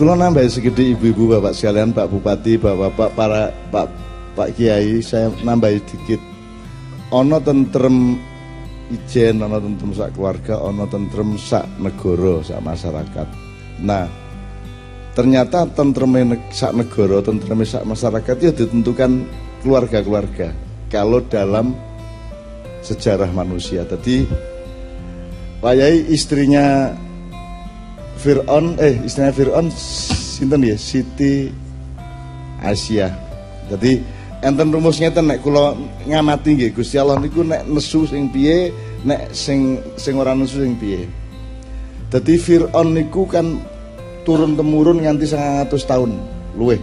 [0.00, 3.84] Kulo nambah segede ibu-ibu bapak sekalian, Pak Bupati, bapak-bapak, para Pak
[4.32, 6.16] Pak Kiai, saya nambah dikit.
[7.12, 8.16] Ono tentrem
[8.88, 13.28] ijen, ono tentrem sak keluarga, ono tentrem sak negara, sak masyarakat.
[13.84, 14.08] Nah,
[15.12, 19.28] ternyata tentrem sak negara, tentrem sak masyarakat itu ditentukan
[19.60, 20.48] keluarga-keluarga.
[20.88, 21.76] Kalau dalam
[22.80, 23.84] sejarah manusia.
[23.84, 24.24] Tadi
[25.60, 26.88] Pak Yai istrinya
[28.20, 31.48] Fir'aun eh istrinya Fir'aun sinten ya Siti
[32.60, 33.08] Asia.
[33.72, 34.04] Jadi
[34.44, 35.72] enten rumusnya ten nek kula
[36.04, 38.68] ngamati nggih Gusti Allah niku nek nesu sing piye
[39.08, 41.08] nek sing sing ora nesu sing piye.
[42.12, 43.56] Dadi Fir'aun niku kan
[44.28, 46.20] turun temurun nganti 100 tahun
[46.60, 46.80] luweh.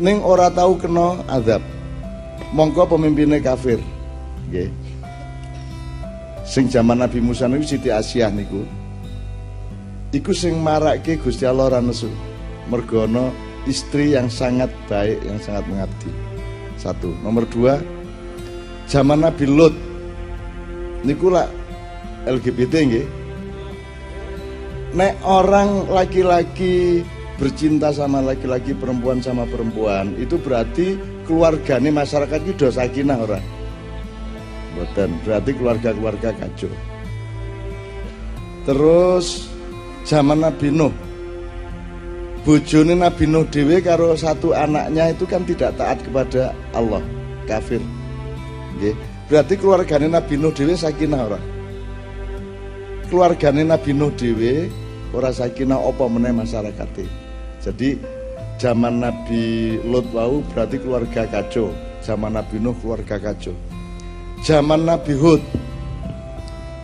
[0.00, 1.60] Ning ora tahu kena azab.
[2.56, 3.76] Mongko pemimpinnya kafir.
[4.48, 4.72] Nggih.
[6.48, 8.64] Sing zaman Nabi Musa niku Siti Asia niku
[10.12, 12.12] iku sing marake Gusti Allah ora nesu.
[12.70, 13.08] Mergo
[13.66, 16.10] istri yang sangat baik, yang sangat mengabdi.
[16.78, 17.10] Satu.
[17.24, 17.80] Nomor dua,
[18.86, 19.74] zaman Nabi Lut
[21.02, 21.48] niku lah
[22.26, 23.06] LGBT nggih.
[24.92, 27.00] Nek orang laki-laki
[27.40, 33.44] bercinta sama laki-laki, perempuan sama perempuan, itu berarti keluarganya masyarakat itu dosa sakinah orang.
[34.76, 36.70] Boten, berarti keluarga-keluarga kacau.
[38.68, 39.51] Terus
[40.02, 40.92] zaman Nabi Nuh.
[42.42, 47.02] Bojone Nabi Nuh dewe karo satu anaknya itu kan tidak taat kepada Allah
[47.46, 47.78] kafir.
[48.78, 48.96] Nggih.
[49.30, 51.40] berarti keluarganya Nabi Nuh dewe sakinah ora?
[53.08, 54.68] Keluarganya Nabi Nuh dewe
[55.12, 57.04] ora sakinah apa meneh masyarakatnya
[57.62, 58.00] jadi
[58.58, 61.70] zaman Nabi Lot wau berarti keluarga kacau
[62.02, 63.54] zaman Nabi Nuh keluarga kacau
[64.42, 65.42] zaman Nabi Hud.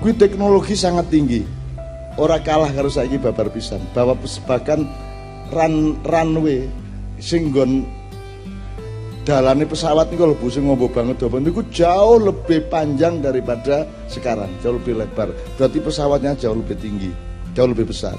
[0.00, 1.44] Kuwi teknologi sangat tinggi
[2.20, 3.80] ora kalah karo saiki babar pisan.
[3.96, 4.12] Bahwa
[4.44, 4.84] bahkan
[5.48, 6.68] run runway
[7.16, 7.88] sing nggon
[9.24, 14.76] dalane pesawat niku lho sing ngombo banget dawa niku jauh lebih panjang daripada sekarang jauh
[14.76, 15.32] lebih lebar.
[15.56, 18.16] Berarti pesawatnya jauh lebih tinggi jauh lebih besar.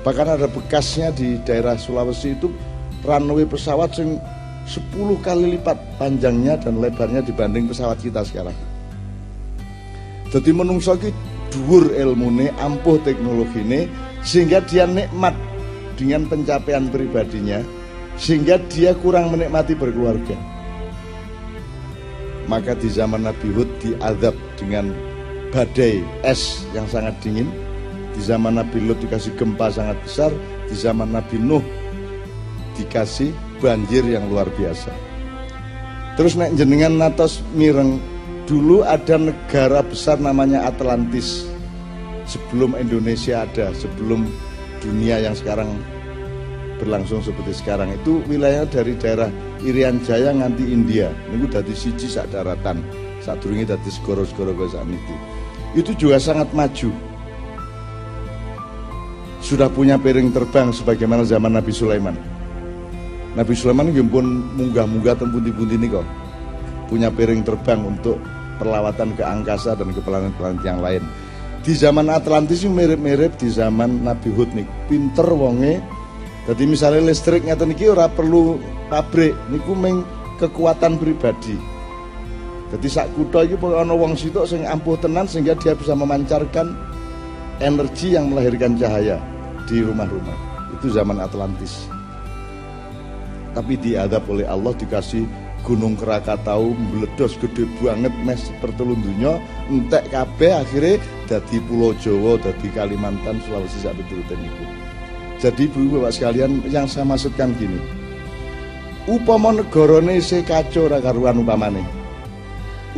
[0.00, 2.48] Bahkan ada bekasnya di daerah Sulawesi itu
[3.04, 4.16] runway pesawat sing
[4.64, 8.54] 10 kali lipat panjangnya dan lebarnya dibanding pesawat kita sekarang.
[10.30, 10.94] Jadi menungso
[11.50, 13.90] dhuwur ilmune, ampuh teknologine
[14.22, 15.34] sehingga dia nikmat
[15.98, 17.60] dengan pencapaian pribadinya
[18.16, 20.36] sehingga dia kurang menikmati berkeluarga.
[22.48, 24.90] Maka di zaman Nabi Hud diadab dengan
[25.54, 27.46] badai es yang sangat dingin.
[28.10, 30.34] Di zaman Nabi Lut dikasih gempa sangat besar.
[30.66, 31.62] Di zaman Nabi Nuh
[32.74, 33.30] dikasih
[33.62, 34.90] banjir yang luar biasa.
[36.18, 38.02] Terus naik jenengan natos mireng
[38.50, 41.46] dulu ada negara besar namanya Atlantis.
[42.26, 44.26] Sebelum Indonesia ada sebelum
[44.82, 45.78] dunia yang sekarang
[46.82, 47.94] berlangsung seperti sekarang.
[47.94, 49.30] Itu wilayah dari daerah
[49.62, 51.14] Irian Jaya nganti India.
[51.30, 52.82] Ini dari siji sak daratan.
[53.22, 55.14] Saat durungi dari segoro-segoro itu
[55.78, 56.90] itu juga sangat maju.
[59.44, 62.16] Sudah punya piring terbang sebagaimana zaman Nabi Sulaiman.
[63.38, 64.26] Nabi Sulaiman pun
[64.58, 66.02] munggah-munggah tempundi-pundi ini kok
[66.90, 68.18] punya piring terbang untuk
[68.60, 71.00] perlawatan ke angkasa dan ke planet-planet yang lain.
[71.64, 74.68] Di zaman Atlantis mirip-mirip di zaman Nabi Hud nih.
[74.84, 75.80] Pinter wonge.
[76.44, 78.60] Jadi misalnya listrik ngeten iki ora perlu
[78.92, 80.04] pabrik, niku meng
[80.40, 81.56] kekuatan pribadi.
[82.70, 86.70] Jadi sak kutha iki ana wong sitok sing ampuh tenan sehingga dia bisa memancarkan
[87.60, 89.20] energi yang melahirkan cahaya
[89.68, 90.36] di rumah-rumah.
[90.80, 91.90] Itu zaman Atlantis.
[93.52, 95.26] Tapi diadab oleh Allah dikasih
[95.60, 99.38] Gunung Krakatau meledos gede banget mes pertelun dunia
[99.68, 100.98] entek kabeh akhirnya
[101.30, 104.64] jadi Pulau Jawa, jadi Kalimantan, Sulawesi sak pituruten itu.
[105.40, 107.78] Jadi Bu Bapak sekalian yang saya maksudkan gini.
[109.08, 111.80] Upama negarane isih kacau ra karuan upamane.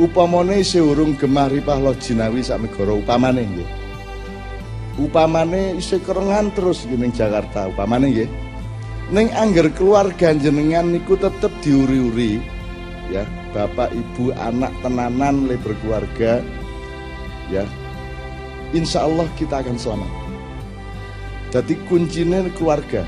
[0.01, 3.69] Upamane isih urung gemah ripah lo jinawi sak negara upamane nggih.
[4.99, 8.31] Upamane isih kerengan terus gini Jakarta upamane nggih.
[9.13, 12.41] Neng angger keluarga jenengan niku tetep diuri-uri
[13.13, 13.25] ya.
[13.53, 16.41] Bapak ibu anak tenanan le berkeluarga
[17.53, 17.69] ya.
[18.73, 20.11] Insya Allah kita akan selamat.
[21.53, 23.05] Jadi kuncinya keluarga.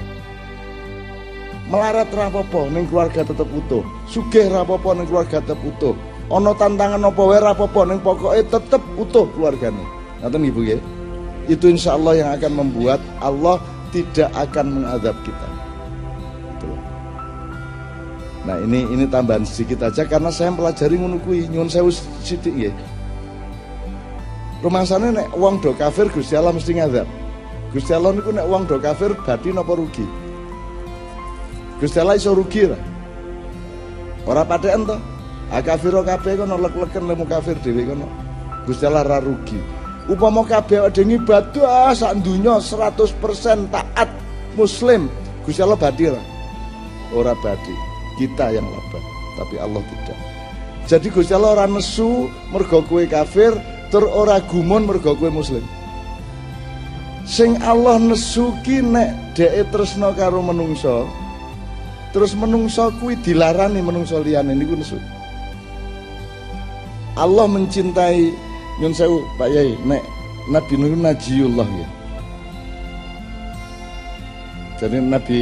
[1.72, 3.80] Melarat rapopo neng keluarga tetap utuh.
[4.04, 5.96] Sugih rapopo neng keluarga tetap utuh.
[6.28, 10.80] Ono tantangan apa wae rapopo neng pokoknya tetap utuh keluarganya ngaten ibu ya?
[11.44, 13.60] Itu insya Allah yang akan membuat Allah
[13.92, 15.48] tidak akan mengadab kita
[18.44, 21.88] Nah ini ini tambahan sedikit aja karena saya pelajari kuwi nyuwun sewu
[22.20, 22.76] sithik nggih.
[24.60, 27.08] Rumah sana nek wong do kafir Gusti Allah mesti ngadab.
[27.72, 30.04] Gusti Allah niku nek wong do kafir badi napa rugi?
[31.80, 32.76] Gusti Allah iso rugi ra?
[34.28, 34.96] Ora pathekan to?
[35.52, 38.08] Akafiro kabeh kono lek-leken lemu kafir dhewe kono.
[38.64, 39.60] Gusti Allah ra rugi.
[40.04, 44.08] Upama kabeh ada ngibadah sak dunya 100% taat
[44.52, 45.08] muslim,
[45.44, 46.20] Gusti Allah badi ra?
[47.12, 47.93] Ora badi.
[48.14, 49.00] Kita yang laba,
[49.34, 50.18] tapi Allah tidak.
[50.84, 53.56] Jadi Gusti Allah ora nesu mergo kowe kafir,
[53.90, 55.64] tur ora gumun mergo kowe muslim.
[57.24, 61.08] Sing Allah nesuki nek dhek tresno karo menungso,
[62.12, 65.00] terus menungso kuwi dilarani menungso liyane niku nesu.
[67.18, 68.30] Allah mencintai
[68.82, 70.02] nyun sewu Pak Yai nek
[70.50, 71.88] Nabi Nuh najiullah ya.
[74.82, 75.40] Jadi Nabi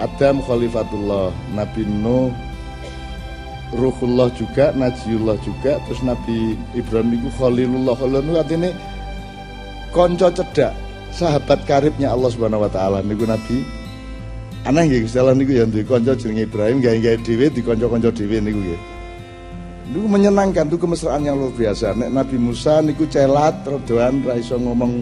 [0.00, 2.32] Adam khalifatullah, Nabi Nuh
[3.70, 7.94] Ruhullah juga, Najiullah juga, terus Nabi Ibrahim itu Khalilullah.
[7.94, 8.70] Khalilullah artinya
[9.94, 10.74] konco cedak,
[11.14, 13.62] sahabat karibnya Allah Subhanahu wa taala niku Nabi
[14.66, 18.80] aneh Gusti Allah niku ya duwe kanca Ibrahim gawe-gawe dhewe dikanca-kanca dhewe niku nggih.
[19.90, 21.98] Niku menyenangkan tuh kemesraan yang luar biasa.
[21.98, 24.92] Nek Nabi Musa niku celat ra iso ngomong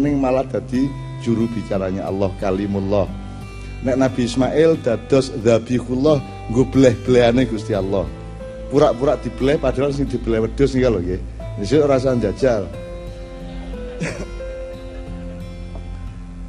[0.00, 0.88] ning malah dadi
[1.24, 3.21] juru bicaranya Allah kalimullah.
[3.82, 8.06] Nek Nabi Ismail dados dzabihullah nggo bleh-blehane Gusti Allah.
[8.70, 11.20] Pura-pura dibleh padahal sing dibleh wedhus niku lho nggih.
[11.60, 12.64] Nisih ora jajal.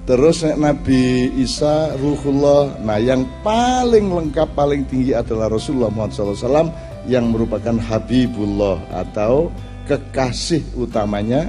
[0.04, 6.76] Terus Nabi Isa Ruhullah Nah yang paling lengkap paling tinggi adalah Rasulullah Muhammad SAW
[7.08, 9.48] Yang merupakan Habibullah Atau
[9.88, 11.48] kekasih utamanya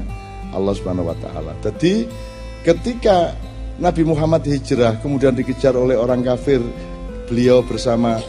[0.54, 1.52] Allah Subhanahu Wa Taala.
[1.62, 2.06] Jadi
[2.62, 3.34] ketika
[3.74, 6.62] Nabi Muhammad hijrah kemudian dikejar oleh orang kafir.
[7.26, 8.22] Beliau bersama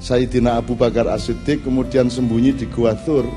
[0.00, 3.28] Sayyidina Abu Bakar As-Siddiq kemudian sembunyi di Gua Thur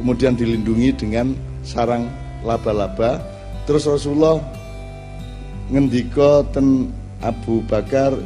[0.00, 2.10] kemudian dilindungi dengan sarang
[2.42, 3.22] laba-laba.
[3.70, 4.42] Terus Rasulullah
[5.70, 6.90] ngendika ten
[7.22, 8.18] Abu Bakar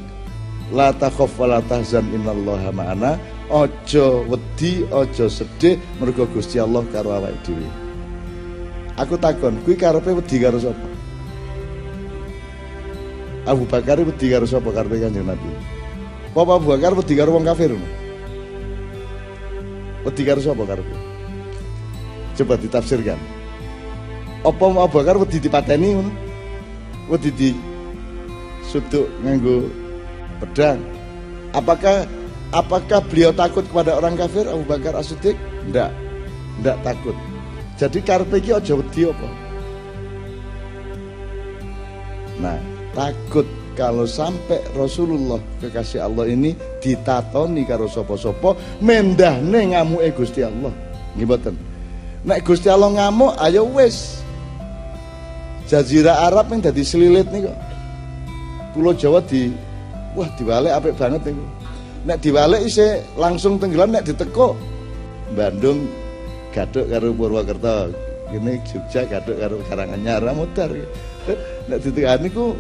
[0.73, 3.13] la takhaf wa la tahzan innallaha ma'ana.
[3.53, 7.69] Aja wedi aja sedih mergo Gusti Allah karo awake dhewe.
[8.97, 10.93] Aku takon kuwi karepe wedi karo sapa
[13.43, 15.51] Abu Bakar wedi karo sapa karepe Kanjeng Nabi
[16.33, 17.75] Apa Abu Bakar wedi karo wong kafir
[20.03, 20.63] wedi karo sapa
[22.33, 23.21] coba ditafsirkan
[24.43, 26.13] apa Abu Bakar wedi dipateni ngono
[27.11, 27.51] wedi di
[28.67, 29.69] suduk nganggo
[30.41, 30.81] pedang.
[31.53, 32.09] Apakah
[32.57, 35.37] apakah beliau takut kepada orang kafir Abu Bakar As-Siddiq?
[35.69, 35.93] Enggak.
[36.59, 37.17] Enggak takut.
[37.77, 39.29] Jadi karpe iki aja wedi apa?
[42.41, 42.59] Nah,
[42.93, 48.53] takut kalau sampai Rasulullah kekasih Allah ini ditatoni karo sapa-sapa
[48.85, 50.73] mendahne ngamuke Gusti Allah.
[51.17, 51.55] Nggih mboten.
[52.23, 54.23] Nek Gusti Allah ngamuk ayo wis
[55.67, 57.49] Jazirah Arab yang jadi selilit nih.
[58.77, 59.53] Pulau Jawa di
[60.13, 61.37] wah diwalek apik banget nih.
[62.05, 64.53] Nek diwalek isi langsung tenggelam nek diteko
[65.33, 65.89] Bandung
[66.53, 67.89] gaduk karo Purwokerto.
[68.33, 70.69] Ini Jogja gaduk karo Karanganyar mutar.
[71.69, 72.53] Nek ditekani ku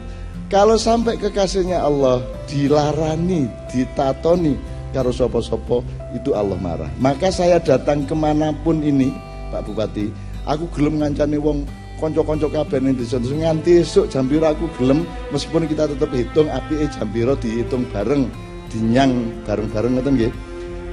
[0.52, 4.52] kalau sampai kekasihnya Allah dilarani, ditatoni
[4.93, 5.81] karo sopo-sopo
[6.12, 6.93] itu Allah marah.
[7.00, 9.08] Maka saya datang ke mana pun ini,
[9.48, 10.12] Pak Bupati,
[10.44, 11.65] aku gelem ngancani wong
[11.96, 13.17] konco-konco kabeh ning desa.
[13.17, 18.29] Nganti esuk jam aku gelem meskipun kita tetap hitung api jam piro dihitung bareng
[18.69, 20.17] dinyang bareng-bareng ngoten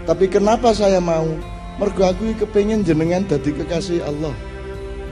[0.10, 1.30] tapi kenapa saya mau?
[1.78, 4.34] Mergo aku kepengin jenengan dadi kekasih Allah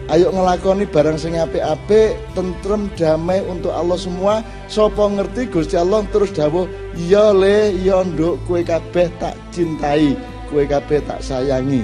[0.08, 4.40] ayo ngelakoni barang sing apik-apik tentrem damai untuk Allah semua
[4.72, 10.16] sapa ngerti Gusti Allah terus dawuh iya le iya nduk kowe kabeh tak cintai
[10.48, 11.84] kowe kabeh tak sayangi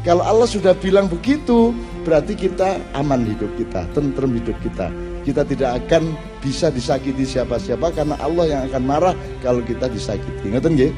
[0.00, 1.76] kalau Allah sudah bilang begitu
[2.08, 4.88] berarti kita aman hidup kita, tentrem hidup kita.
[5.28, 10.48] Kita tidak akan bisa disakiti siapa-siapa karena Allah yang akan marah kalau kita disakiti.
[10.48, 10.92] Ngeten nggih?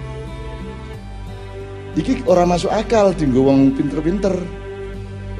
[1.98, 4.38] Iki orang masuk akal dinggo wong pinter-pinter.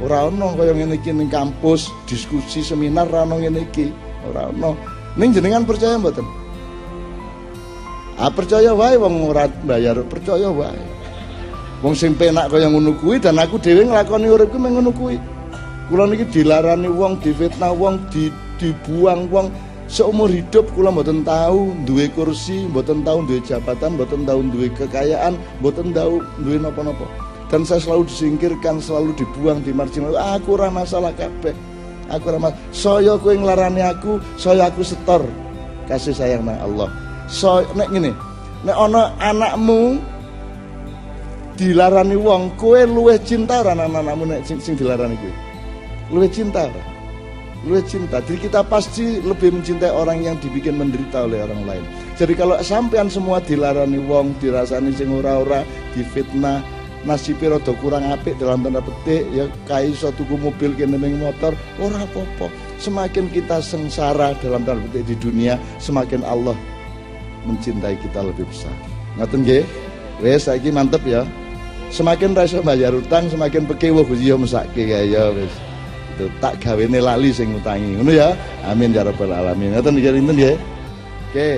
[0.00, 3.92] Ora ono kaya ngene iki ning kampus, diskusi seminar ora ono ngene iki.
[4.30, 4.78] Ora ono.
[5.20, 6.25] Ning jenengan percaya mboten?
[8.16, 10.80] Ah percaya wae wong ora bayar, percaya wae.
[11.82, 15.18] Wong sing penak kaya ngono kuwi dan aku dhewe nglakoni uripku mung ngono kuwi.
[15.90, 19.50] Kula niki dilarani wong, difitnah wong, di, dibuang wong
[19.90, 25.37] seumur hidup kula mboten tahu duwe kursi, mboten tahu duwe jabatan, mboten tahu duwe kekayaan,
[25.61, 27.31] mboten tahu duwe napa-napa.
[27.52, 30.16] Dan saya selalu disingkirkan, selalu dibuang, di marginal.
[30.16, 31.52] Aku ora masalah kabeh.
[32.09, 32.61] Aku ora masalah.
[32.73, 35.21] Saya kowe nglarani aku, saya aku setor.
[35.85, 36.88] Kasih sayang nang Allah.
[37.28, 38.16] So nek ngene,
[38.64, 40.00] nek ana anakmu
[41.61, 45.32] dilarani wong, kowe luwih cinta ora anakmu nek sing, sing dilarani kowe?
[46.09, 46.73] luwih cinta
[47.62, 48.18] Luwih cinta.
[48.26, 51.85] Jadi kita pasti lebih mencintai orang yang dibikin menderita oleh orang lain.
[52.18, 55.62] Jadi kalau sampean semua dilarani wong, dirasani sing ora-ora,
[55.94, 56.59] difitnah,
[57.02, 61.52] nasibnya rada kurang apik dalam tanda petik ya kai iso tuku mobil kene ning motor
[61.82, 62.49] ora apa-apa.
[62.78, 66.54] Semakin kita sengsara dalam tanda petik di dunia, semakin Allah
[67.47, 68.75] mencintai kita lebih besar.
[69.18, 69.64] Ngoten nggih?
[70.23, 71.26] Wes saiki mantep ya.
[71.92, 75.52] Semakin rasa bayar utang, semakin pekewo Gusti yo mesake ya wis
[76.12, 78.37] itu tak gawe lali sing ngutangi ngono ya
[78.68, 80.56] amin ya rabbal alamin ngoten nggih nggih
[81.32, 81.49] oke